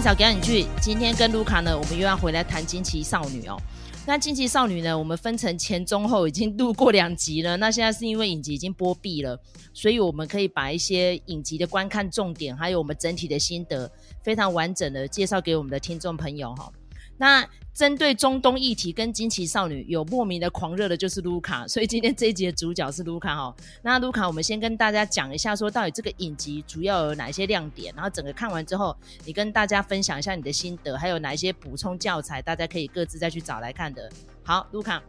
[0.00, 0.64] 麦嫂给你去。
[0.80, 3.60] 今天跟卢卡呢，我们又要回来谈惊奇少女哦。
[4.06, 7.54] 那惊奇少女呢，我们分成前中后已经录过两集了。
[7.58, 9.38] 那现在是因为影集已经播毕了，
[9.74, 13.92] 所以我们可以把一些影集的观看重点，还有我们整体的心得，
[14.22, 16.72] 非常完整的介绍给我们的听众朋友哈。
[17.18, 17.46] 那
[17.80, 23.56] 针对中东议题跟惊奇少女有莫名的狂热的，就是卢卡，所以今天这一集的主角是卢卡哈。
[23.80, 34.12] 那卢卡，我们先跟大家讲一下，说到底这个影集主要有哪一些亮点，然后整个看完之后，你跟大家分享一下你的心得，还有哪一些补充教材，大家可以各自再去找来看的。
[34.44, 35.02] 好，卢卡。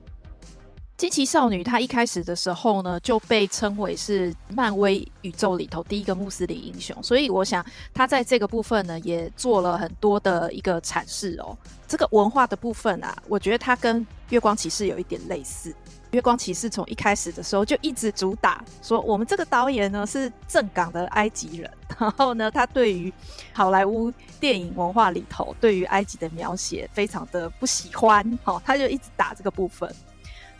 [1.01, 11.57] 惊奇少女，她一开始的时候呢，就被称为是漫威宇宙里头第一个穆斯林英雄，所以我想她在这个部分呢，也做了很多的一个阐释哦。
[11.87, 15.73] 这个文化的部分啊，我觉得它跟月光骑士有一点类似。
[16.11, 23.11] 月光骑士从一开始的时候就一直主打说，我们这个导演呢是正港的埃及人， 然后呢，他对于
[23.54, 29.91] 好莱坞电影文化里头对于埃及的描写非常的不喜欢，哦，他就一直打这个部分。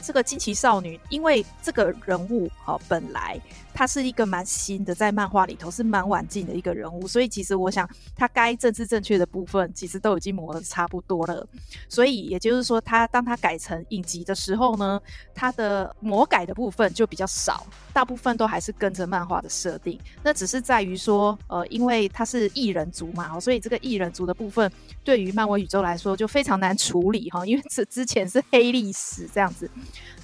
[0.02, 3.40] 这个惊奇少女，因为这个人物哈、本来
[3.74, 11.48] 他是一个蛮新的，在漫画里头是蛮晚进的一个人物，所以其实我想，他该政治正确的部分，其实都已经磨得差不多了。
[11.90, 15.02] 所以也就是说，他当他改成影集的时候呢，
[15.34, 20.00] 他的魔改的部分就比较少，大部分都还是跟着漫画的设定。
[20.24, 24.72] 那只是在于说，呃，因为他是异人族嘛，所以这个异人族的部分，
[25.04, 29.70] 对于漫威宇宙来说就非常难处理哈，因为这之前是黑历史这样子。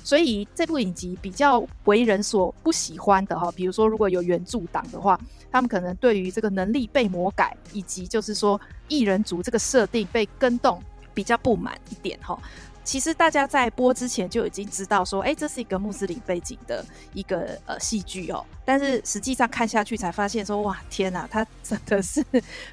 [0.07, 5.19] 所以这部影集比较为人所不喜欢的哈，比如说如果有原著党的话，
[5.51, 10.81] 他们可能对于这个能力被魔改，以及就是说异人族这个设定被跟动
[11.13, 12.39] 比较不满一点哈。
[12.85, 22.23] 其实大家在播之前就已经知道说，哎，这是一个穆斯林背景的一个呃戏剧哦，但是实际上看下去才发现说，哇，天哪，他真的是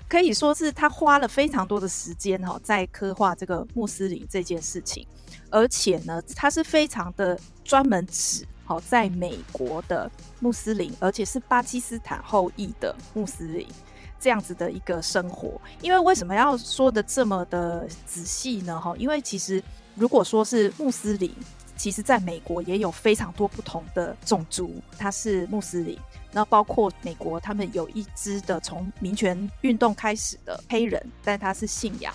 [0.08, 5.04] 可以说是他花了非常多的时间哈，在刻画这个穆斯林这件事情。
[5.50, 10.10] 而且呢，他是非常的专门指好在美国的
[10.40, 13.66] 穆斯林，而且是巴基斯坦后裔的穆斯林
[14.18, 15.60] 这样子的一个生活。
[15.80, 18.80] 因为为什么要说的这么的仔细呢？
[18.80, 19.62] 哈，因为其实
[19.94, 21.32] 如果说是穆斯林，
[21.76, 25.98] 其实在美国也有非常多不同的种族，他是穆斯林。
[26.32, 32.12] 那包括美国，他们有一支的从民权运动开始的黑人，但他是信仰。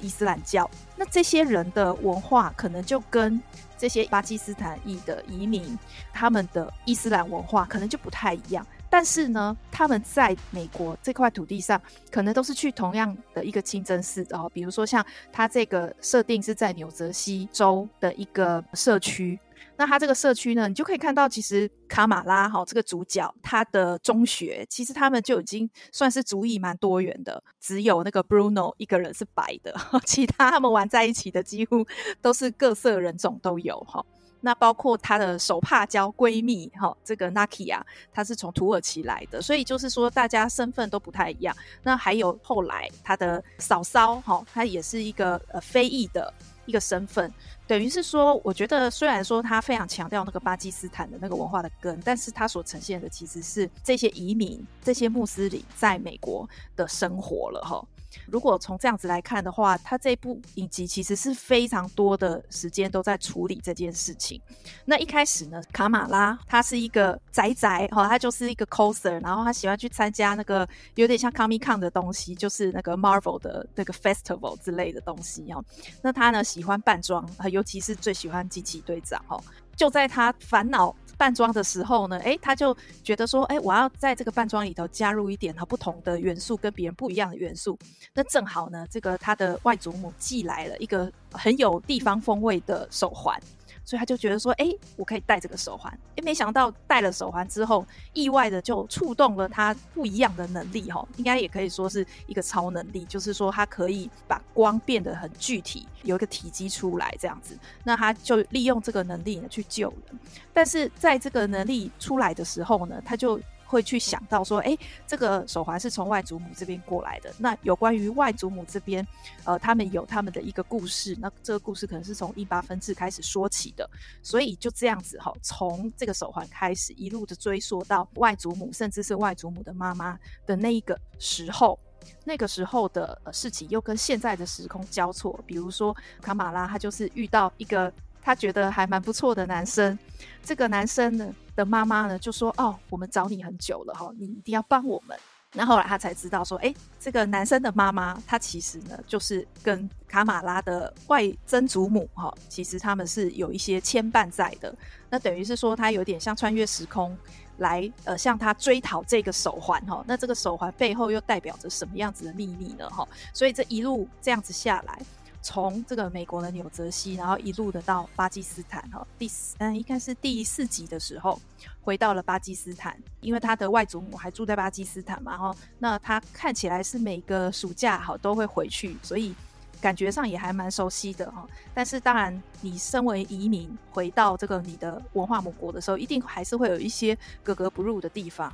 [0.00, 3.40] 伊斯兰教，那这些人的文化可能就跟
[3.76, 5.78] 这些巴基斯坦裔的移民，
[6.12, 8.66] 他们的伊斯兰文化可能就不太一样。
[8.88, 11.80] 但是呢，他们在美国这块土地上，
[12.10, 14.50] 可能都是去同样的一个清真寺哦。
[14.52, 19.38] 比如说，像他这个设定是在纽泽西州的一个社区。
[19.82, 29.74] 那他这个社区呢，你就可以看到，其实卡马拉哈这个主角，他的中学其实他们就已经算是族裔蛮多元的，只有那个 Bruno 一个人是白的，
[30.06, 31.84] 其他他们玩在一起的几乎
[32.20, 34.06] 都是各色人种都有哈。
[34.40, 41.56] 那包括他的手帕交闺蜜哈，这个 Naki 啊她是从土耳其来的，所以就是说大家身份都不太一样。
[41.82, 46.32] 那还有后来他的嫂嫂哈，她也是一个呃非裔的
[46.66, 47.32] 一个身份。
[47.72, 56.46] 等于是说，我觉得虽然说他非常强调那个巴基斯坦的那个文化的根，但是他所呈现的其实是这些移民、这些穆斯林在美国
[56.76, 57.82] 的生活了哈。
[58.26, 64.40] 如果从这样子来看的话，他这部影集其实是非常多的时间都在处理这件事情。
[64.84, 75.64] 那一开始呢，卡马拉他是一个宅宅哈，他就是一个 coser，然后他喜欢去参加那个有点像 Comic Con 的东西，就是那个 Marvel 的那个 Festival 之类的东西哦。
[76.02, 79.38] 那他呢喜欢扮装，尤其是最喜欢惊奇队长哈。
[79.74, 80.94] 就在他烦恼。
[81.22, 87.78] 扮装的时候呢，哎，他就觉得说，哎，我要在这个扮装里头加入一点哈不同的元素，跟别人不一样的元素。
[88.12, 93.40] 那正好呢，这个他的外祖母寄来了一个很有地方风味的手环。
[93.84, 95.92] 所以他就觉得说，哎，我可以戴这个手环。
[96.16, 107.58] 哎，没想到戴了手环之后，意外的就触动了他不一样的能力，哈，应该也可以说是一个超能力，就是说他可以把光变得很具体，有一个体积出来这样子。
[107.84, 110.18] 那他就利用这个能力呢去救人，
[110.52, 113.40] 但是在这个能力出来的时候呢，他就。
[113.72, 114.76] 会去想到说，哎，
[115.06, 117.34] 这个手环是从外祖母这边过来的。
[117.38, 119.06] 那有关于外祖母这边，
[119.44, 121.16] 呃，他们有他们的一个故事。
[121.18, 123.88] 那这个故事可能是从印巴分治开始说起的。
[124.22, 131.78] 所以就这样子哈，从这个手环开始，一路的追溯到外祖母，甚至是外祖母的妈妈的那一个时候，
[132.26, 135.42] 那个时候的事情又跟现在的时空交错。
[135.46, 137.90] 比如说卡马拉，他就是遇到一个。
[138.22, 139.98] 他觉得还蛮不错的男生，
[140.42, 145.18] 这个男生呢的妈妈呢就说：“哦，我们找你很久了哈，你一定要帮我们
[145.54, 154.74] 那后来他才知道说，哎，这个男生的妈妈，他其实呢，就是跟卡马拉的外曾祖母哈，其实他们是有一些牵绊在的。
[155.10, 157.14] 那等于是说，他有点像穿越时空
[157.58, 160.02] 来，呃，向他追讨这个手环哈。
[160.06, 162.88] 那这个手环背后又代表着什么样子的秘密呢？
[162.88, 165.02] 哈，所以这一路这样子下来。
[165.42, 171.38] 从这个美国的纽泽西，然后一路的到巴基斯坦，哈，第四嗯，应该是第四集的时候
[171.82, 179.34] 回到了巴基斯坦，因为他的外祖母还住在巴基斯坦嘛，哈，那他看起来是每个暑假哈都会回去，所以
[179.80, 181.44] 感觉上也还蛮熟悉的哈。
[181.74, 188.52] 但是当然，你身为移民回到这个你的文化母国的时候，一定还是会有一些格格不入的地方。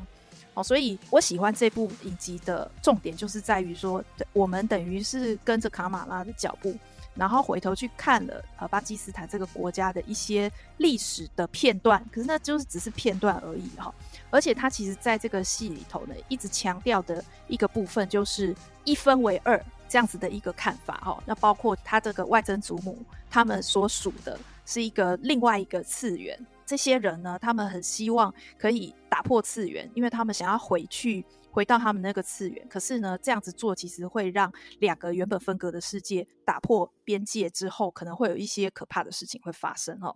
[0.62, 4.02] 所以我喜欢这部影集的重点就是在于说，
[4.32, 6.76] 我们等于是跟着卡马拉的脚步，
[7.14, 13.92] 然后回头去看了呃巴基斯坦这个国家的一些历史的片段，可是那就是只是片段而已哈。
[14.30, 18.54] 而且他其实在这个戏里头呢，一直强调的一个部分就是
[18.84, 21.22] 一分为二这样子的一个看法哈。
[21.24, 22.98] 那包括他这个外曾祖母
[23.30, 26.38] 他们所属的是一个另外一个次元。
[26.68, 32.68] 这些人呢，他们很希望可以打破次元，因为他们想要回去，回到他们那个次元。
[32.68, 40.14] 可是呢，这样子做其实会让两个原本分隔的世界打破边界之后，可能会有一些可怕的事情会发生哦。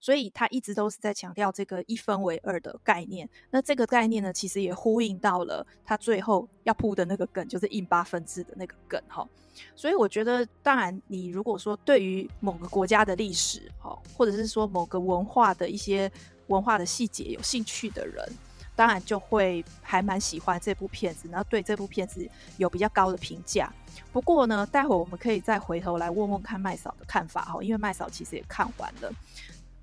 [0.00, 3.28] 所以他一直都是在强调这个一分为二的概念。
[3.50, 9.28] 那这个概念呢，其实也呼应到了他最后要铺的那个梗，就是印巴分制的那个梗哈。
[9.74, 16.10] 所以我觉得，当然你如果说对于某个国家的历史哈，或者是说某个文化的一些
[16.46, 18.24] 文化的细节有兴趣的人，
[18.76, 22.24] 当然就会还蛮喜欢这部片子，然后对这部片子
[22.56, 23.72] 有比较高的评价。
[24.12, 29.12] 不过呢，待会我们可以再回头来问问看麦嫂的看法哈，因为麦嫂其实也看完了。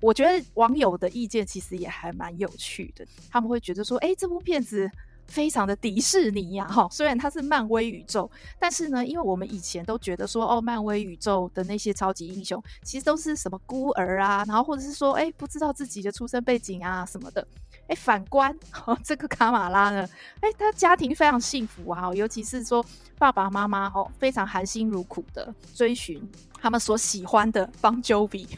[0.00, 4.90] 我觉得网友的意见其实也还蛮有趣的，他们会觉得说，哎，这部片子
[5.26, 17.46] 非常的迪士尼呀，哈，虽然它是漫威宇宙，但是呢，因为我们以前都觉得说，哦，漫威宇宙的那些超级英雄其实都是什么孤儿啊，然后或者是说，哎，不知道自己的出生背景啊什么的。
[17.88, 18.52] 哎，反观
[18.84, 20.08] 哦，这个卡马拉呢，
[20.40, 22.84] 哎，他家庭非常幸福啊，尤其是说
[23.16, 26.20] 爸爸妈妈哦，非常含辛茹苦的追寻
[26.60, 28.48] 他们所喜欢的邦乔比，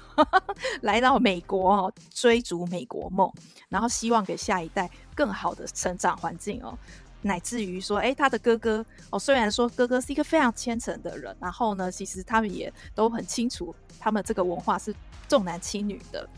[0.82, 3.30] 来到美国哦，追逐美国梦，
[3.68, 6.76] 然后希望给下一代更好的成长环境哦，
[7.22, 14.94] 乃至于说，哎，他的哥哥哦，虽然说哥哥是一个非常虔诚的人，然后呢，其实他们也都很清楚，他们这个文化是
[15.28, 16.28] 重男轻女的。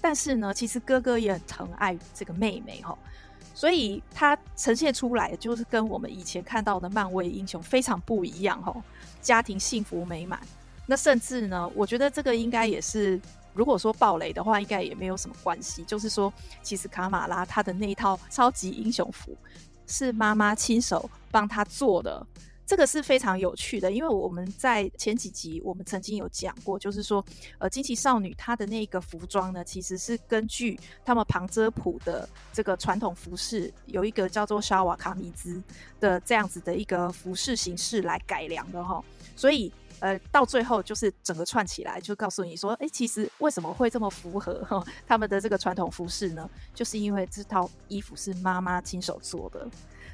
[0.00, 2.96] 但是呢，其实哥哥也很疼爱这个妹妹哈，
[3.52, 8.74] 所以他呈现出来就是跟我们以前看到的漫威英雄非常不一样哈。
[9.20, 10.40] 家庭幸福美满，
[10.90, 13.20] 那甚至呢，我觉得这个应该也是，
[13.52, 15.84] 如果说暴雷的话，应该也没有什么关系。
[15.84, 16.32] 就是说，
[16.62, 19.36] 其实卡马拉他的那一套超级英雄服
[19.86, 22.26] 是妈妈亲手帮他做的。
[22.64, 27.22] 这个是非常有趣的，因为我们在前几集我们曾经有讲过，就是说，
[27.58, 35.62] 呃，惊奇少女她的那个服装呢，其实是根据他们旁遮普的这个传统服饰，有一个叫做沙瓦卡米兹
[36.00, 39.04] 的这样子的一个服饰形式来改良的哈，
[39.36, 39.70] 所以。
[40.00, 46.48] 呃，到最后就是整个串起来，就告诉你说，哎，其实为什么会这么符合他们的这个传统服饰呢？
[46.74, 49.66] 就是因为这套衣服是妈妈亲手做的。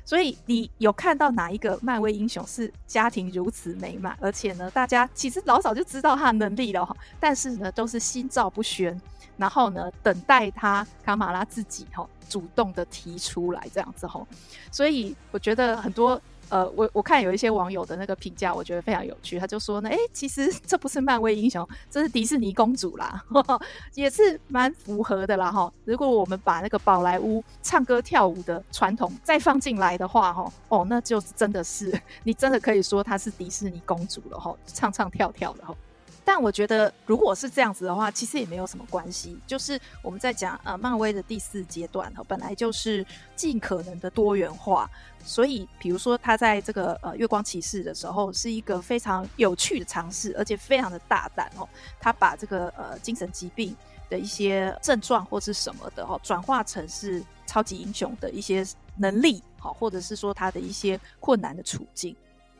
[0.06, 9.00] 所以你有看到哪一个漫威英雄是家庭如此美满，而且呢，大家其实老早就知道他的能力了哈，但是呢，都是心照不宣，
[9.36, 14.26] 然后呢，等待他卡玛拉自己哈主动的提出来这样子哈。
[14.70, 16.20] 所以我觉得很多。
[16.54, 19.40] 呃，我我看有一些网友的那个评价，我觉得非常有趣。
[19.40, 23.60] 他就说呢，哎，其实这不是漫威英雄，这是迪士尼公主啦，呵 呵
[23.94, 25.72] 也是蛮符合的啦哈。
[25.84, 31.92] 如果我们把那个宝莱坞唱歌跳舞的传统再放进来的话，哈，哦，那就真的是
[32.22, 35.74] 你真的可以说她是迪士尼公主了哈，唱唱跳跳的哈。
[36.24, 39.38] 但我觉得，如果是这样子的话，其实也没有什么关系。
[39.46, 43.04] 就是我们在讲呃，漫威的第四阶段哈，本来就是
[43.36, 44.90] 尽可能的多元化。
[45.22, 51.68] 所以，比如说他在这个呃月光骑士的时候，是一个非常有趣的尝试，而且非常的大胆哦。
[52.00, 53.76] 他把这个呃精神疾病
[54.08, 58.66] 的一些症状或是什么的哦，转化成是超级英雄的一些
[58.96, 62.14] 能力，好，或者是说他的一些困难的处境。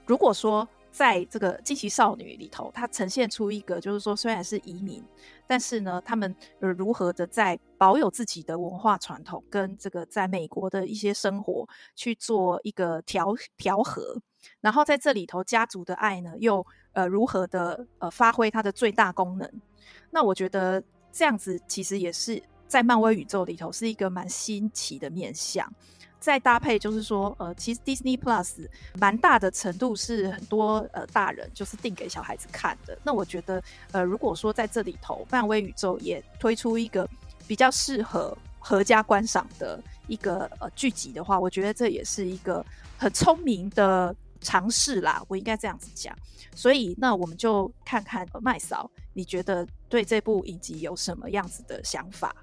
[0.07, 5.03] 如果说，在这个惊奇少女里头，它呈现出一个，就是说虽然是移民，
[5.45, 14.17] 但是呢，他们呃如何的在保有自己的文化传统，跟这个在美国的一些生活去做一个调调和，
[14.61, 19.51] 然后在这里头家族的爱呢，又呃如何的呃发挥它的最大功能？
[20.13, 25.69] 那我觉得这样子其实也是在漫威宇宙里头是一个蛮新奇的面向。
[26.25, 28.67] 再搭配就是说，呃，其实 Disney Plus
[28.99, 32.99] 蛮大的程度是很多呃大人就是定给小孩子看的。
[33.05, 33.63] 那我觉得，
[33.93, 37.07] 呃，如果说在这里头，漫威宇宙也推出一个
[37.47, 42.65] 比较适合合家观赏的一个呃剧集的话，我觉得这也是一个
[42.97, 45.23] 很聪明的尝试啦。
[45.29, 46.17] 我应该这样子讲。
[46.57, 52.35] 所以，那我们就看看麦嫂，你觉得对这部影集有什么样子的想法？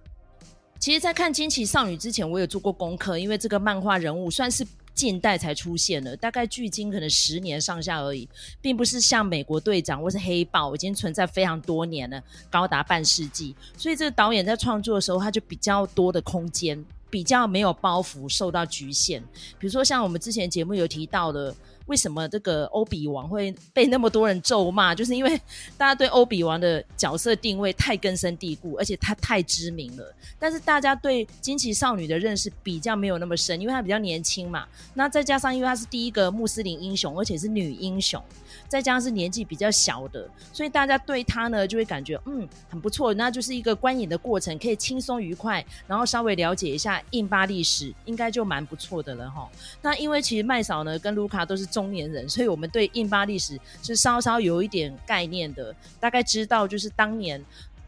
[0.82, 8.28] 其实，在看《惊奇少女》之前，我有做过功课，因为这个漫画人物算是近代才出现的，大概距今可能十年上下而已，
[8.60, 12.20] 并不是像美国队长或是黑豹已经存在非常多年了，
[12.50, 13.56] 高达半世纪。
[13.78, 19.22] 所以，这个导演在创作的时候，他就比较多的空间，比较没有包袱，受到局限。
[19.60, 21.56] 比如说，像我们之前节目有提到的。
[21.88, 24.94] 为什么这个欧比王会被那么多人咒骂？
[24.96, 25.40] 就是因为
[25.78, 30.16] 大家对欧比王的角色定位太根深蒂固，而且他太知名了。
[30.40, 34.66] 但是大家对惊奇少女的认识比较没有那么深，因为她比较年轻嘛。
[34.94, 38.22] 那再加上因为她是第一个穆斯林英雄，而且是女英雄，
[38.68, 43.14] 再加上是年纪比较小的，所以大家对他呢就会感觉嗯很不错。
[43.14, 49.50] 那就是一个观影的过程，可以轻松愉快，然后稍微了解一下印巴历史，应该就蛮不错的了哈。
[49.82, 51.72] 那因为其实麦嫂呢跟卢卡都是。
[51.72, 57.42] 中年人，所以我们对印巴历史是稍稍有一点概念的，大概知道就是当年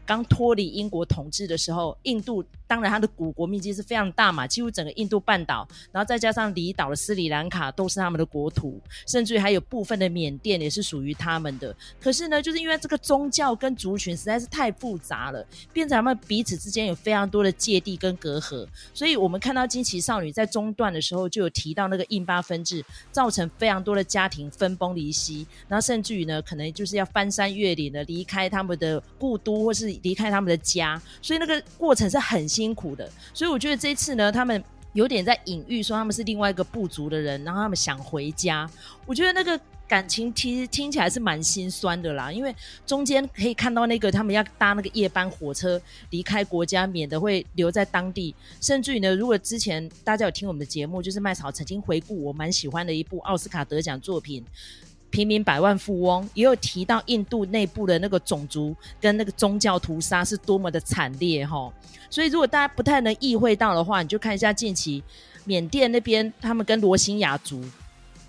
[0.06, 2.44] 刚脱离英国统治的时候，印度。
[2.66, 11.76] 当然，它的古国面积是非常大嘛，几乎整个印度半岛，然后再加上离岛的斯里兰卡都是他们的国土，甚至于还有部分的缅甸也是属于他们的。
[12.00, 18.66] 可是呢，就是因为这个宗教跟族群实在是太复杂了，变成他们彼此之间有非常多的芥蒂跟隔阂。
[18.94, 22.82] 所以我们看到惊奇少女在中段的时候就有提到那个印巴分治，
[23.12, 32.44] 造成非常多的家庭分崩离析，然后甚至于呢，可能就是要翻山越岭的离开他们的故都或是离开他们的家，所以那个过程是很。
[32.54, 38.70] 辛苦的，所以我觉得这一次呢，他们有点在隐喻说他们是另外一个部族的人，然后他们想回家。
[39.06, 39.58] 我觉得那个
[39.88, 42.54] 感情其实听起来是蛮心酸的啦，因为
[42.86, 48.32] 中间可以看到那个他们要搭那个夜班火车离开国家，免得会留在当地。
[48.60, 54.44] 甚至于呢，如果之前大家有听我们的节目，就是麦草曾经回顾我蛮喜欢的一部奥斯卡得奖作品。
[55.14, 61.72] 平民百万富翁也有提到印度内部的那个种族跟那个宗教屠杀是多么的惨烈哈，
[62.10, 65.00] 所以如果大家不太能意会到的话，你就看一下近期
[65.44, 67.62] 缅甸那边他们跟罗兴亚族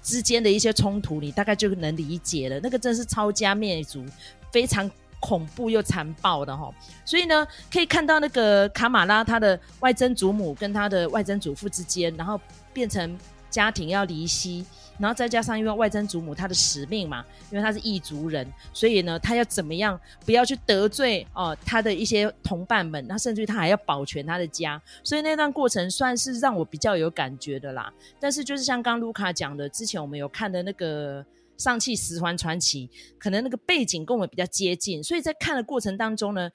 [0.04, 2.60] 之间的一些冲突，你大概就能理解了。
[2.62, 4.06] 那个真是抄家灭族，
[4.51, 4.88] 非常
[5.20, 6.72] 恐怖又残暴的哈。
[7.04, 12.39] 所以呢，可以看到那个卡马拉他的外曾祖母跟他的外曾祖父之间，然后
[12.72, 13.18] 变成
[13.55, 14.65] 家庭要离析。
[14.97, 27.91] 然后再加上，因为外曾祖母她的使命嘛，因为她是异族人，所以呢，她要怎么样不要去得罪哦她的一些同伴们，那甚至于她还要保全她的家，所以那段过程算是让我比较有感觉的啦。
[28.21, 31.21] 但是就是像刚卢卡讲的，之前我们有看的那个
[31.57, 32.88] 《上气十环传奇》，
[33.19, 36.50] 可能那个背景跟我们比较接近，所以在看的过程当中呢，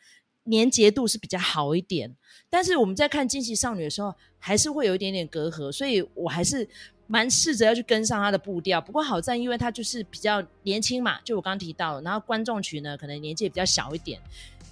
[0.44, 2.16] 连结度是比较好一点。
[2.48, 6.68] 但是我们在看惊奇少女的时候，还是会有一点点隔阂，所以我还是。
[7.12, 14.20] 蛮试着要去跟上他的步调，不过好在，因为他就是比较年轻嘛，就我刚刚提到，然后观众群呢，可能年纪也比较小一点，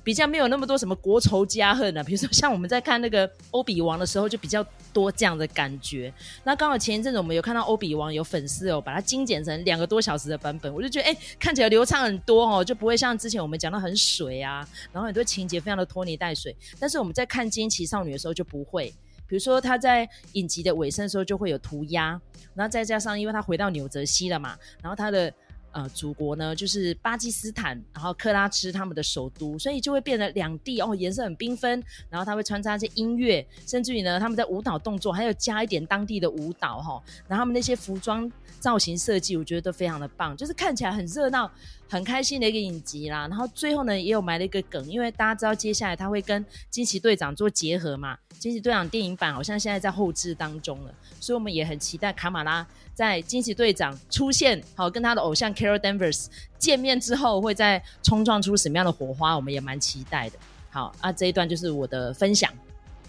[0.04, 2.02] 比较没有那么多什么国仇家恨啊。
[2.04, 6.14] 比如说像我们在看那个欧比王的时候，就比较多这样的感觉。
[6.44, 16.54] 那刚好前一阵子我们有看到欧比王有粉丝哦，把它精简成两个多小时的版本，我就觉得哎、看起来流畅很多哦，就不会像之前我们讲的很水啊，然后很多情节非常的拖泥带水。
[16.78, 18.94] 但是我们在看惊奇少女的时候就不会。
[19.28, 22.20] 比如说他在影集的尾声的时候就会有涂鸦，
[22.54, 25.32] 然后再加上因为他回到纽泽西了嘛，然后他的
[25.72, 41.50] 呃祖国呢就是巴基斯坦，然后克拉兹他们的首都，所以就会变得两地哦颜色很缤纷，然后他会穿插一些音乐，甚至于呢他们在舞蹈动作还有加一点当地的舞蹈哈、然后他们那些服装造型设计我觉得都非常的棒，就是看起来很热闹。
[41.88, 56.26] 很开心的一个影集啦，然后最后呢也有埋了一个梗，因为大家知道接下来他会跟惊奇队长做结合嘛，惊奇队长电影版好像现在在后制当中了，所以我们也很期待卡马拉在惊奇队长出现，好跟他的偶像 Carol Danvers
[56.58, 60.38] 见面之后会再冲撞出什么样的火花，我们也蛮期待的。
[60.70, 62.52] 好啊，这一段就是我的分享。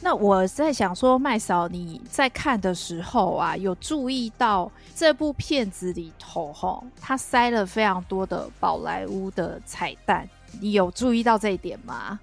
[0.01, 10.27] 那我在想说，麦嫂你在看的时候啊，有注意到这部片子里头哈，它塞了非常多的宝莱坞的彩蛋，
[10.61, 12.19] 你有注意到这一点吗？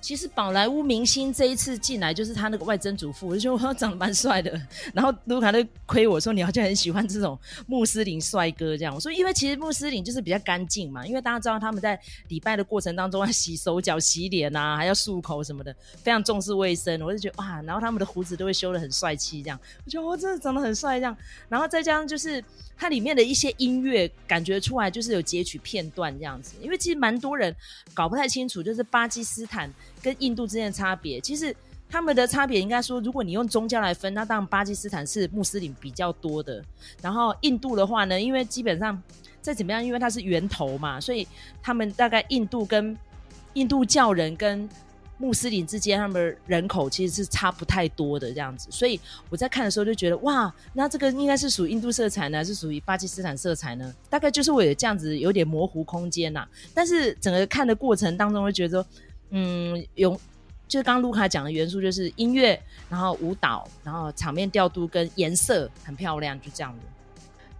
[0.00, 4.60] 其实宝莱坞明星这一次进来就是他那个外曾祖父，我就觉得他长得蛮帅的。
[4.94, 8.94] 然后卢卡就亏我说，你好像很喜欢这种穆斯林帅哥这样。
[8.94, 17.00] 我说因为其实穆斯林就是比较干净嘛，因为大家知道他们在礼拜的过程当中要洗手脚、洗脸啊，还要漱口什么的，非常重视卫生。
[17.02, 21.16] 我就觉得哇，然后他们的胡子都会修得很帅气这样，我觉得我真的长得很帅这样。
[21.48, 22.42] 然后再加上就是
[22.80, 26.54] 它里面的一些音乐，感觉出来就是有截取片段这样子。
[26.62, 27.54] 因为其实蛮多人
[27.92, 29.70] 搞不太清楚，就是巴基斯坦。
[30.02, 31.54] 跟印度之间的差别，其实
[31.86, 36.64] 他们的差别应该说，如果你用宗教来分，那当然巴基斯坦是穆斯林比较多的。
[37.02, 38.98] 然后印度的话呢，因为基本上
[39.42, 41.28] 再怎么样，因为它是源头嘛，所以
[41.62, 42.96] 他们大概印度跟
[43.52, 44.66] 印度教人跟
[45.20, 48.68] 穆斯林之间，他们人口其实是差不太多的这样子。
[48.72, 48.98] 所以
[49.28, 53.94] 我在看的时候就觉得，哇，那这个应该是属于印度色彩呢，还是属于巴基斯坦色彩呢？
[54.08, 58.88] 大概就是我有这样子有点模糊空间呐、但是整个看的过程当中，会觉得说。
[59.32, 60.10] 嗯，有
[60.66, 66.80] 就是刚刚卢卡讲的元素，就是音乐，然后舞蹈，然后场面调度跟颜色很漂亮，就这样子。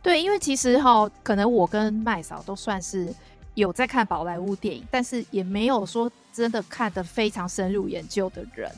[0.03, 3.15] 对，因为其实哈，可能我跟麦嫂都算是
[3.55, 8.71] 有在看宝莱坞电影，但是也没有说真的看得非常深入研究的人。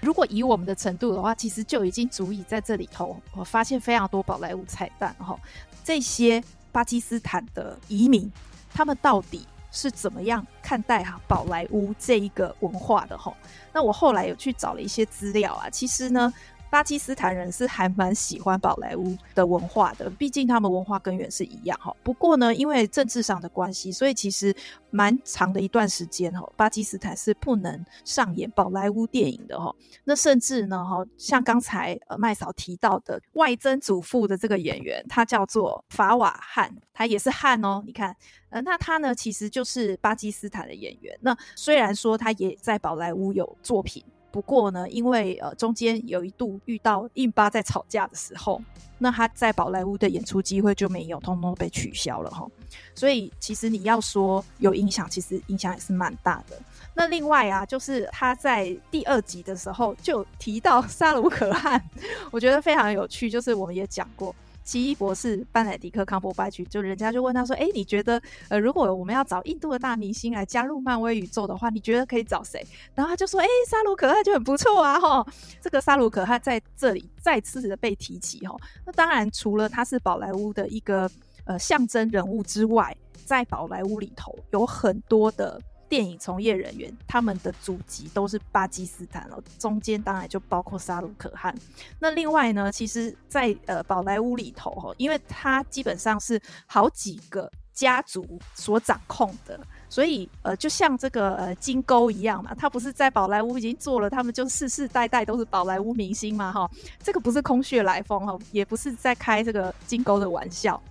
[0.00, 5.38] 如果以我们的程度的话，其实就已经足以在这里头，我发现非常多宝莱坞彩蛋哈。
[5.84, 8.30] 这些巴基斯坦的移民，
[8.72, 13.36] 他们到底是怎么样看待哈宝莱坞这一个文化的吼？
[13.72, 16.32] 那我后来有去找了一些资料啊，其实呢。
[16.72, 21.94] 巴基斯坦人是还蛮喜欢宝莱坞的文化的，毕竟他们文化根源是一样哈。
[22.02, 24.56] 不过呢，因为政治上的关系，所以其实
[24.88, 29.70] 蛮长的一段时间哈，巴基斯坦是不能上演宝莱坞电影的哈。
[30.04, 37.82] 那甚至呢哈，像刚才呃麦嫂提到的外曾祖父的这个演员，他叫做法瓦汉，他也是汉哦。
[37.84, 38.16] 你看，
[38.48, 41.14] 呃，那他呢其实就是巴基斯坦的演员。
[41.20, 44.02] 那虽然说他也在宝莱坞有作品。
[44.32, 48.60] 不过呢，因为呃中间有一度遇到印巴在吵架的时候，
[48.98, 52.46] 那他在宝莱坞的演出机会就没有，通通被取消了哈。
[52.94, 56.58] 所以其实你要说有影响，其实影响也是蛮大的。
[56.94, 61.82] 那另外啊，就是他在第二集的时候就提到 沙鲁可汗，
[62.30, 64.34] 我觉得非常有趣，就是我们也讲过。
[64.64, 75.26] 奇异博士班乃狄克康伯拜区，就人家就问他说：“哎、你觉得呃，如果我们要找印度的大明星来加入漫威宇宙的话，你觉得可以找谁？”然后他就说：“哎、沙鲁可汗就很不错啊，哈，
[75.60, 78.56] 这个沙鲁可汗在这里再次的被提起，哈。
[78.86, 81.10] 那当然，除了他是宝莱坞的一个
[81.44, 85.60] 呃象征人物之外，在宝莱坞里头有很多的。”
[85.92, 91.54] 电影从业人员，他们的祖籍都是巴基斯坦了，中间当然就包括沙鲁可汗。
[91.98, 106.70] 那另外呢，其实在，呃宝莱坞里头哈，因为它基本上是好几个家族所掌控的，所以呃，就像这个呃金钩一样嘛，他不是在宝莱坞已经做了，他们就世世代代都是宝莱坞明星嘛哈。
[107.02, 110.82] 这个不是空穴来风哈，也不是在开这个金钩的玩笑。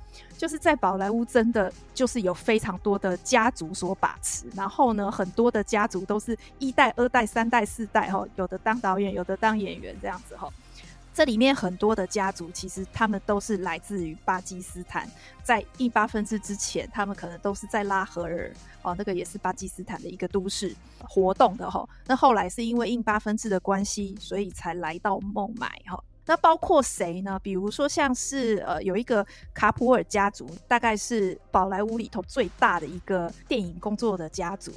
[0.42, 10.50] 就是在宝莱坞，真的就是有非常多的家族所把持，然后呢，很多的家族都是一代、二代、三代、四代哈，有的当导演，有的当演员这样子哈。
[11.14, 15.08] 这里面很多的家族，其实他们都是来自于巴基斯坦，
[15.44, 18.52] 在印巴分治之前，他们可能都是在拉合尔
[18.82, 21.88] 哦，那个也是巴基斯坦的一个都市活动的哈。
[22.08, 26.04] 那后来是因为印巴分治的关系，所以才来到孟买哈。
[26.26, 27.40] 那包括谁呢？
[27.44, 34.72] 比如说像是呃有一个卡普尔家族，大概是宝莱坞里头最大的一个电影工作的家族。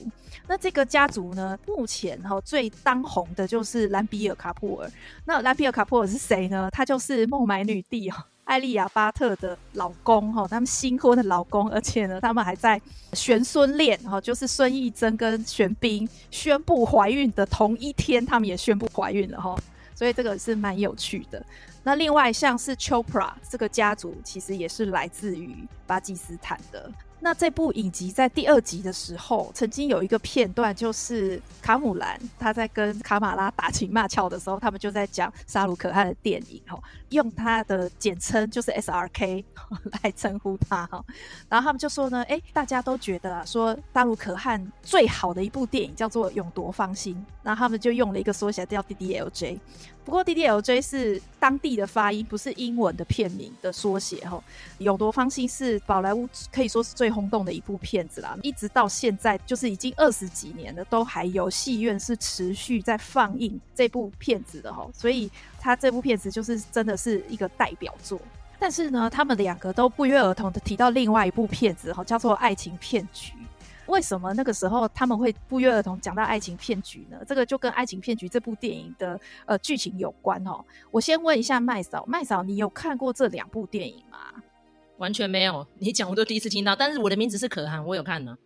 [0.48, 4.90] 那这个家族呢，目前哈最当红的就是兰比尔卡普尔。
[5.26, 6.70] 那兰比尔卡普尔是谁呢？
[6.70, 12.80] 他就是孟买女帝哦艾莉亚巴特的老公哈，他们新婚的老公，而且呢，他们还在
[13.14, 19.56] 玄孙恋哈，就是孙艺珍跟玄彬宣布怀孕的同一天，他们也宣布怀孕了哈。
[19.94, 21.44] 所以这个是蛮有趣的。
[21.82, 26.90] 那另外像是 Chopra 这个家族，其实也是来自于巴基斯坦的。
[27.24, 39.42] 那这部影集在第二集的时候，曾经有一个片段，就是卡姆兰他在跟卡马拉打情骂俏的时候，他们就在讲沙鲁可汗的电影，哈，用他的简称就是 SRK
[40.02, 41.02] 来称呼他，哈。
[41.48, 49.58] 然后他们就说呢，哎，大家都觉得啊，说沙鲁可汗最好的一部电影叫做《勇夺芳心》，然后他们就用了一个缩写叫 DDLJ。
[50.04, 54.42] 不过 DDLJ 是当地的发音，不是英文的片名的缩写哈。
[54.78, 64.86] 勇夺芳心是宝莱坞可以说是最轰动的一部片子啦，一直到现在就是已经二十几年了，都还有戏院是持续在放映这部片子的哈。
[64.92, 68.20] 所以他这部片子就是真的是一个代表作。
[68.58, 73.32] 但是呢，他们两个都不约而同的提到另外一部片子哈，叫做《爱情骗局》。
[73.86, 77.18] 为什么那个时候他们会不约而同讲到爱情骗局呢？
[77.26, 80.64] 这个就跟《爱情骗局》这部电影的呃剧情有关哦。
[80.90, 84.18] 我先问一下麦嫂，麦嫂，你有看过这两部电影吗？
[84.98, 86.74] 完全没有，你讲我都第一次听到。
[86.76, 88.36] 但是我的名字是可汗，我有看呢。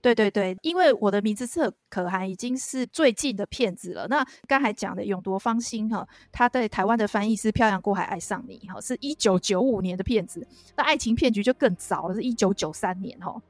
[0.00, 4.06] 对对对，因为我的名字是可汗，已经是最近的片子了。
[4.08, 10.46] 那刚才讲的《勇夺芳心》哈，它在台湾的翻译是《漂洋过海爱上你》哈，是一九九五年的片子。
[10.76, 13.40] 那《爱情骗局》就更早了，是一九九三年哈。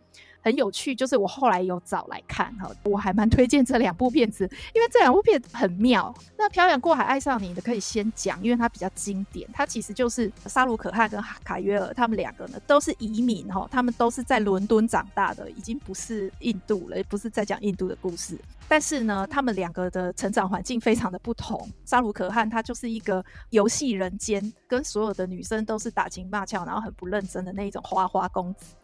[0.44, 6.14] 很有趣，就是我后来有找来看哈，我还蛮推荐这两部片子，因为这两部片很妙。
[6.36, 9.48] 那《漂洋过海爱上你》的可以先讲，因为它比较经典。
[9.54, 18.38] 它其实就是沙鲁可汗跟卡约尔他们两个呢都是移民哈，他们都是在伦敦长大的，已经不是印度了，也不是在讲印度的故事。
[18.68, 21.66] 但是呢，他们两个的成长环境非常的不同。
[21.86, 28.74] 沙鲁可汗他就是一个游戏人间，跟所有的女生都是打情骂俏，然后很不认真的那一种花花公子。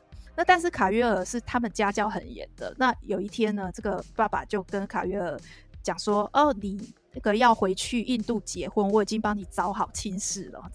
[0.40, 2.74] 那但是卡约尔是他们家教很严的。
[2.78, 5.38] 那有一天呢，这个爸爸就跟卡约尔
[5.82, 10.72] 讲说：“哦，你那个要回去印度结婚，我已经帮你找好亲事了。”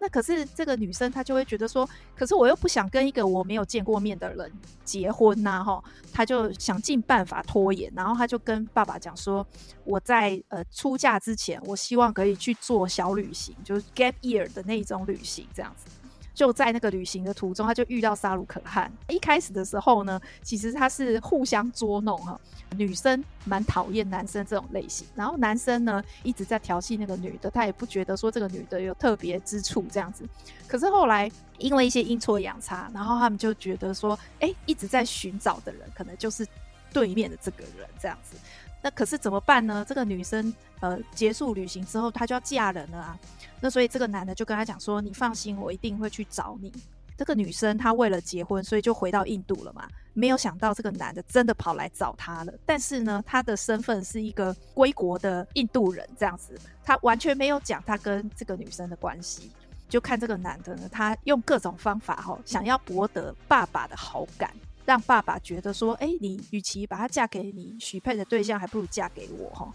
[0.00, 4.50] 那可是这个女生她就会觉得说：“可是我又不想跟一个我没有见过面的人
[4.82, 9.46] 结婚呐，哈。”她就想尽办法拖延，然后她就跟爸爸讲说
[9.84, 15.84] ：“我在呃出嫁之前，我希望可以去做小旅行，就是 gap year 的那种旅行，这样子。”
[16.34, 18.90] 就在那个旅行的途中，他就遇到沙鲁可汗。
[19.08, 22.40] 一开始的时候呢，其实他是互相捉弄哈。
[22.76, 30.24] 女生蛮讨厌男生这种类型，然后男生呢一直在调戏那个女的，他也不觉得说这个女的有特别之处这样子。
[30.66, 36.46] 可是后来因为一些阴错阳差，然后他们就觉得说，哎、一直在寻找的人可能就是
[36.94, 38.36] 对面的这个人这样子。
[38.82, 39.84] 那可是怎么办呢？
[39.88, 43.18] 这个女生呃结束旅行之后，她就要嫁人了啊。
[43.60, 46.72] 那所以这个男的就跟他讲说：“你放心，我一定会去找你。”
[47.16, 49.88] 这个女生她为了结婚，所以就回到印度了嘛。
[50.14, 52.52] 没有想到这个男的真的跑来找她了。
[52.66, 59.52] 但是呢，他的身份是一个归国的印度人，这样子，他完全没有讲他跟这个女生的关系。
[59.88, 64.50] 就看这个男的呢，他用各种方法哈，想要博得爸爸的好感。
[64.84, 69.72] 让爸爸觉得说，哎，你与其把她嫁给你许配的对象，还不如嫁给我哈，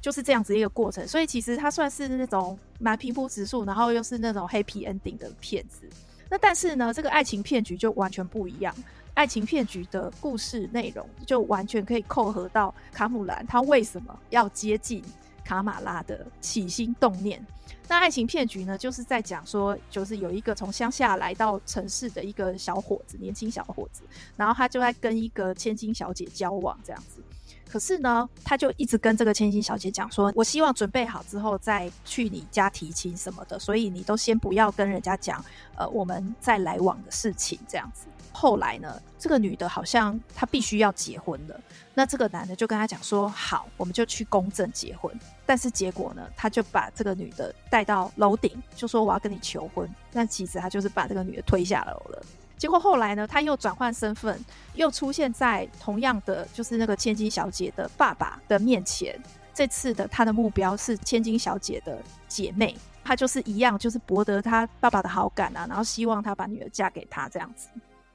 [0.00, 1.06] 就是这样子一个过程。
[1.06, 5.88] 所以其实他算是那种蛮平铺直述，然后又是那种 happy ending 的片子。
[6.28, 8.74] 那但是呢，这个爱情骗局就完全不一样。
[9.14, 15.04] 爱情骗局的故事内容就完全可以扣合到卡姆兰他为什么要接近
[15.44, 17.44] 卡玛拉的起心动念。
[17.88, 24.02] 那爱情骗局呢，就是在讲说，就是有一个从乡下来到城市的一个小伙子，年轻小伙子，
[24.36, 27.20] 然后他就在跟一个千金小姐交往这样子。
[27.68, 35.44] 可是呢，他就一直跟这个千金小姐讲说，我希望准备好之后再去你家提亲什么的，所以你都先不要跟人家讲，
[35.76, 38.06] 呃，我们再来往的事情这样子。
[38.32, 41.60] 后来呢，这个女的好像她必须要结婚了，
[41.94, 45.14] 那这个男的就跟她讲说，好，我们就去公证结婚。
[45.44, 49.88] 但是结果呢，他就把这个女的带到楼顶，就说我要跟你求婚。
[50.10, 52.22] 但其实他就是把这个女的推下楼了。
[52.56, 54.38] 结果后来呢，他又转换身份，
[54.74, 59.20] 又出现在同样的就是那个千金小姐的爸爸的面前。
[59.52, 67.68] 这次的他的目标是千金小姐的姐妹，他就是一样，就是博得他爸爸的好感啊，然后希望他把女儿嫁给他这样子。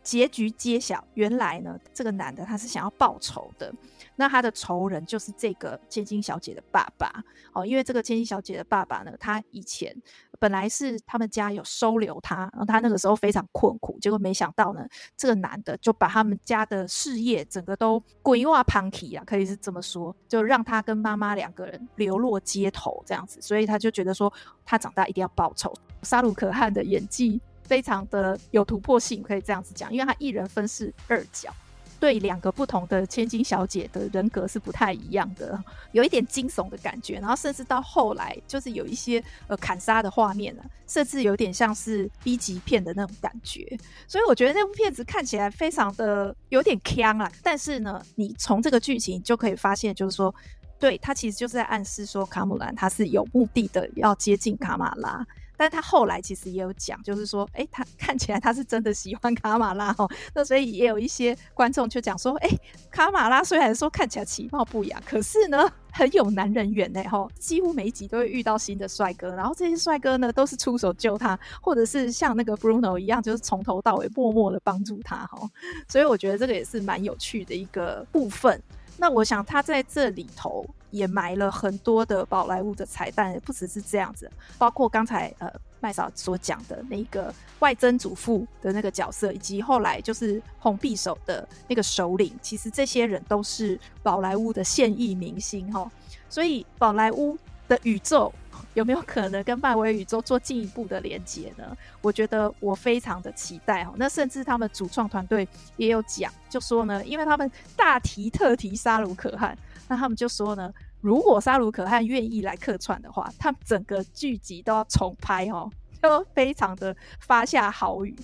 [0.08, 3.74] 结局揭晓，原来呢，这个男的他是想要报仇的。
[4.16, 7.12] 那他的仇人就是这个千金小姐的爸爸
[7.52, 9.94] 哦，因为这个千金小姐的爸爸呢，他以前
[10.40, 24.32] 本来是他们家有收留他，然后他那个时候非常困苦，结果没想到呢，这个男的就把他们家的事业整个都规划旁体啊，可以是这么说，就让他跟妈妈两个人流落街头这样子，所以他就觉得说，
[24.66, 25.74] 他长大一定要报仇。
[26.02, 27.42] 沙鲁可汗的演技。
[27.68, 31.54] 非常的有突破性，可以这样子讲，因为他一人分饰二角，
[32.00, 43.78] 对两个不同的千金小姐的人格是不太一样的，有一点惊悚的感觉，然后甚至到后来就是有一些呃砍杀的画面了，甚至有点像是 B 级片的那种感觉，
[44.08, 50.34] 所以我觉得那部片子看起来非常的有点锵啊，但是呢，你从这个剧情就可以发现，就是说，
[50.80, 55.26] 对，他其实就是在暗示说卡姆兰他是有目的的要接近卡玛拉。
[55.58, 60.10] 但他后来其实也有讲，就是说，哎，他看起来他是真的喜欢卡马拉哦。
[60.36, 62.50] 那所以也有一些观众就讲说，哎，
[62.92, 67.04] 卡马拉虽然说看起来其貌不扬，可是呢很有男人缘呢。
[67.10, 67.30] 吼。
[67.40, 75.50] 几乎每一集都会遇到新的帅哥，然后这些帅哥呢都是出手救他，或者是像那个 Bruno 一样，就是从头到尾默默的帮助他哈。
[75.88, 78.62] 所以我觉得这个也是蛮有趣的一个部分。
[78.98, 95.90] 那我想他在这里头也埋了很多的宝莱坞的彩蛋，不只是这样子，包括刚才呃麦嫂所讲的那个外曾祖父的那个角色，以及后来就是红匕首的那个首领，其实这些人都是宝莱坞的现役明星哈。
[96.30, 98.34] 所以宝莱坞的宇宙
[98.78, 101.76] 有没有可能跟漫威宇宙做进一步的连接呢？
[102.00, 103.92] 我觉得我非常的期待哈。
[103.98, 110.72] 那甚至他们主创团队也有讲，就说呢，因为他们大提特提沙鲁可汗，那他们就说呢。
[111.00, 118.16] 如果沙鲁可汗愿意来客串的话，他们整个剧集都要重拍哦，就非常的发下豪语。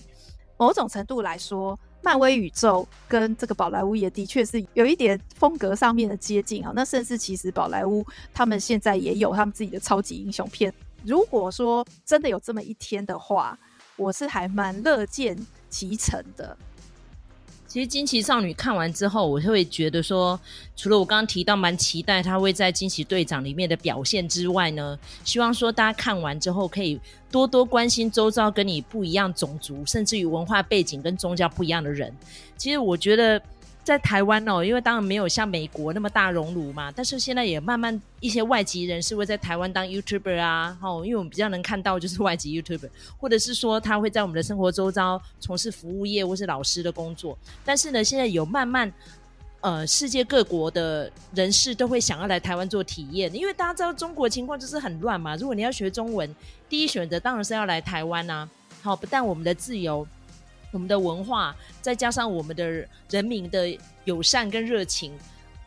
[0.57, 6.71] 某种程度来说，漫威宇宙跟这个宝莱坞也的确是有一点风格上面的接近啊。
[6.75, 10.71] 那甚至其实宝莱坞他们现在也有他们自己的超级英雄片。
[11.05, 13.57] 如果说真的有这么一天的话，
[13.95, 15.37] 我是还蛮乐见
[15.69, 16.57] 其成的。
[17.73, 20.39] 其实惊奇少女看完之后，我就会觉得说，
[20.75, 26.99] 除了我刚刚提到蛮期待她会在惊奇队长里面的表现之外呢，希望说大家看完之后可以
[27.31, 32.15] 多多关心周遭跟你不一样种族，甚至于文化背景跟宗教不一样的人。
[32.55, 33.41] 其实我觉得。
[33.83, 47.37] 在台湾哦，因为当然没有像美国那么大熔炉嘛，但是现在也慢慢一些外籍人士会在台湾当 YouTuber 啊，哦，因为我们比较能看到就是外籍 YouTuber，或者是说他会在我们的生活周遭从事服务业或是老师的工作。
[47.65, 48.89] 但是呢，现在有慢慢
[49.59, 55.35] 呃世界各国的人士都会想要来台湾做体验，因为大家知道中国情况就是很乱嘛。
[55.35, 56.33] 如果你要学中文，
[56.69, 58.47] 第一选择当然是要来台湾啊。
[58.81, 60.07] 好，不但我们的自由。
[60.73, 65.13] 我们的文化，再加上我们的人民的友善跟热情，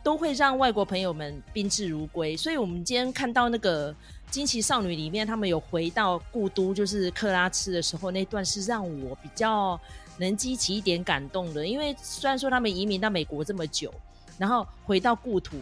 [0.03, 2.37] 都会让外国朋友们宾至如归。
[2.37, 3.91] 所以，我们今天看到那个
[4.29, 9.79] 《惊奇少女》里面，他们有回到故都，就是克拉茨的时候，那段是让我比较
[10.17, 11.65] 能激起一点感动的。
[11.65, 13.93] 因为虽然说他们移民到美国这么久，
[14.37, 15.55] 然后回到故土，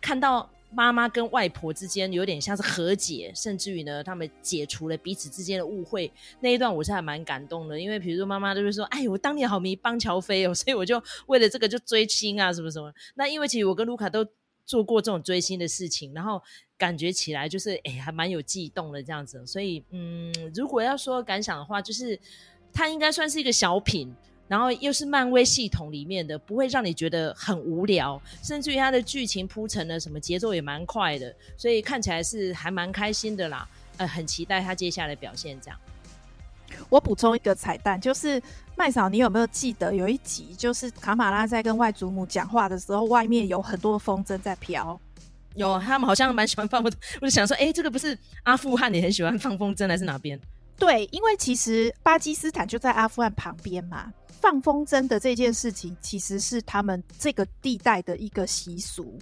[0.00, 0.48] 看到。
[0.70, 6.12] 妈妈跟外婆之间有点像是和解，甚至于呢，他们解除了彼此之间的误会。
[6.40, 14.26] 那一段我是还蛮感动的，因为比如说妈妈就是说：“哎，我当年好迷邦乔飞哦， 所以我就为了这个就追星啊，什么什么。”那因为其实我跟卢卡都
[14.66, 16.42] 做过这种追星的事情，然后
[16.76, 19.46] 感觉起来就是哎，还蛮有悸动的这样子。
[19.46, 22.20] 所以嗯，如果要说感想的话，就是
[22.72, 24.14] 它应该算是一个小品。
[24.48, 33.68] 然后又是漫威系统里面的，不会让你觉得很无聊，甚至于它的剧情铺陈的什么节奏也蛮快的，所以看起来是还蛮开心的啦。
[33.98, 35.60] 呃，很期待他接下来表现。
[35.60, 35.78] 这样，
[36.88, 38.40] 我补充一个彩蛋，就是
[38.76, 44.98] 麦嫂，你有没有记得有一集，就是卡马拉在跟外祖母讲话的时候，外面有很多风筝在飘？
[45.56, 46.96] 有，他们好像蛮喜欢放风筝。
[47.20, 50.38] 我就想说，哎，这个不是阿富汗，你很喜欢放风筝，还是哪边？
[50.78, 54.12] 对，因为其实巴基斯坦就在阿富汗旁边嘛。
[54.40, 59.18] 放风筝的这件事情，其实是他们这个地带的一个习俗。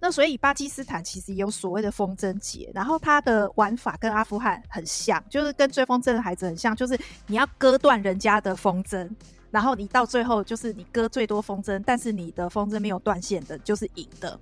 [0.00, 9.06] 那所以巴基斯坦其实也有所谓的风筝节，然后它的玩法跟阿富汗很像，就是跟追风筝的孩子很像，就是你要割断人家的风筝，
[9.50, 14.40] 然后你到最后就是你割最多风筝，但是你的风筝没有断线的，就是赢的。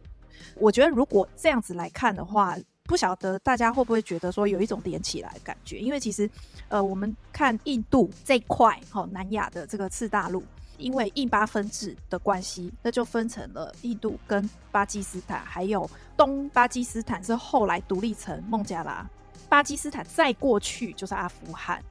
[0.61, 5.79] 我觉得如果这样子来看的话，不晓得大家会不会觉得说有一种连起来感觉？
[5.79, 6.29] 因为其实，
[6.69, 10.45] 呃，我们看印度这块，哈，南亚的这个次大陆，
[10.77, 19.09] 因为印巴分治的关系，那就分成了印度跟巴基斯坦，还有东巴基斯坦是后来独立成孟加拉，
[19.49, 21.83] 巴基斯坦再过去就是阿富汗。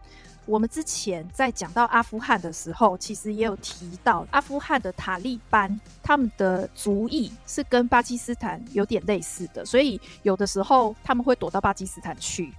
[0.45, 12.53] 我们之前在讲到阿富汗的时候，其实也有提到阿富汗的塔利班，他们的族裔是跟巴基斯坦有点类似的，所以有的时候他们会躲到巴基斯坦去。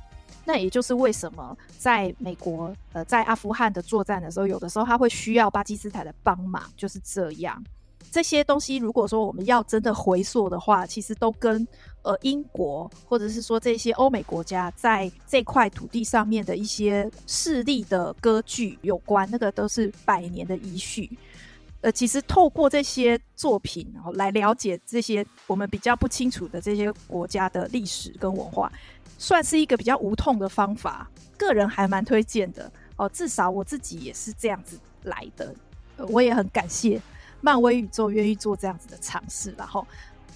[0.46, 7.62] 那也就是为什么在美国，呃，在阿富汗的作战的时候，有的时候他会需要巴基斯坦的帮忙，就是这样。
[8.14, 11.66] 这些东西，如果说我们要真的回溯的话，其实都跟
[12.02, 21.18] 呃英国或者是说这些欧美国家在这块土地上面的一些势力的割据有关，那个都是百年的遗绪。
[21.80, 28.70] 呃，其实透过这些作品，然后来了解这些我们比较不清楚的这些国家的历史跟文化，
[29.18, 31.10] 算是一个比较无痛的方法。
[31.36, 35.52] 个人还蛮推荐的哦，至少我自己也是这样子来的，
[36.10, 37.02] 我也很感谢。
[37.44, 39.86] 漫威宇宙愿意做这样子的尝试，然后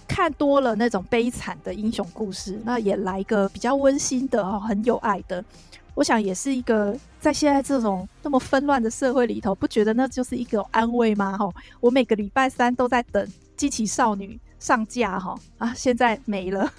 [0.06, 5.42] 看多了那种悲惨的英雄故事，那也来一个比较温馨的、很有爱的。
[5.94, 11.34] 我想也是一个在现在这种那么纷乱的社会里头，不觉得那就是一个安慰吗？
[11.38, 16.70] 哈，我每个礼拜三都在等《惊奇少女》上架，哈 啊，现在没了，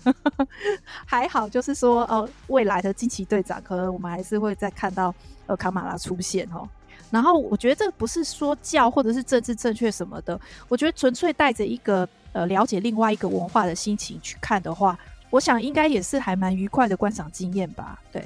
[1.08, 5.14] 还好，就是说，哦，未来的惊奇队长，可能我们还是会再看到
[5.48, 6.70] 呃卡马拉出现，哈。
[7.12, 14.98] 然后我觉得这不是说教或者是政治正确什么的，我觉得纯粹带着一个呃了解另外一个文化的心情去看的话，
[15.30, 18.00] 我想应该也是还蛮愉快的观赏经验吧。
[18.12, 18.24] 对，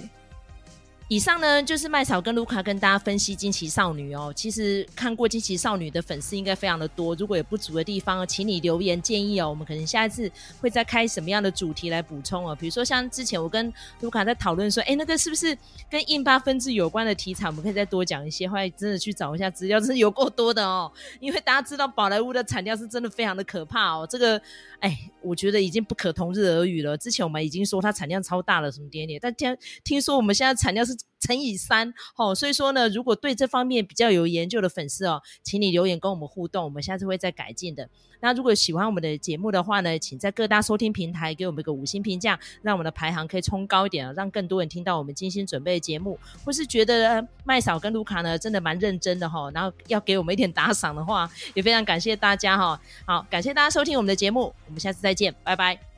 [1.14, 4.34] 以上呢就是麦草跟卢卡跟大家分析惊奇少女哦。
[4.36, 9.48] 其实看过惊奇少女的粉丝应该非常的多，如果有不足的地方，请你留言建议哦。
[9.48, 12.58] 我们可能下一次会再开什么样的主题来补充哦。
[12.60, 15.56] 比如说像之前我跟卢卡在讨论说，哎，那个是不是
[15.88, 18.50] 跟印巴分治有关的题材，我们可以再多讲一些。
[18.50, 20.92] 后来真的去找一下资料，真是有够多的哦。
[21.20, 24.08] 因为大家知道宝莱坞的产量是真的非常的可怕哦。
[24.10, 24.42] 这个，
[24.80, 26.98] 哎，我觉得已经不可同日而语了。
[26.98, 30.98] 之前我们已经说它产量超大了，什么点点，但听听说我们现在产量是。
[31.20, 37.88] 乘以三，哦，所以说呢，如果对这方面比较有研究的粉丝哦，请你留言跟我们互动，我们下次会再改进的。
[38.20, 46.20] 那如果喜欢我们的节目的话呢，请在各大收听平台给我们一个五星评价，让我们的排行可以冲高一点，让更多人听到我们精心准备的节目。
[46.44, 52.80] 或是觉得麦嫂跟卢卡呢真的蛮认真的哈，然后要给我们一点打赏的话，也非常感谢大家哈。
[53.06, 55.93] 好，感谢大家收听我们的节目，我们下次再见，拜拜。